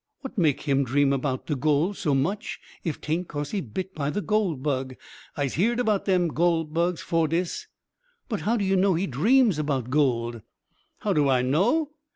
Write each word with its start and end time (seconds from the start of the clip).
What 0.21 0.35
make 0.35 0.61
him 0.61 0.83
dream 0.83 1.11
'bout 1.11 1.45
de 1.45 1.55
goole 1.55 1.93
so 1.93 2.15
much, 2.15 2.59
if 2.83 2.99
'taint 2.99 3.27
cause 3.27 3.51
he 3.51 3.61
bit 3.61 3.93
by 3.93 4.09
the 4.09 4.19
goole 4.19 4.55
bug? 4.55 4.95
Ise 5.37 5.53
heered 5.53 5.85
'bout 5.85 6.05
dem 6.05 6.29
goole 6.29 6.63
bugs 6.63 7.01
'fore 7.01 7.27
dis." 7.27 7.67
"But 8.27 8.41
how 8.41 8.57
do 8.57 8.65
you 8.65 8.75
know 8.75 8.95
he 8.95 9.05
dreams 9.05 9.59
about 9.59 9.91
gold?" 9.91 10.41
"How 11.01 11.11
I 11.29 11.43
know? 11.43 11.91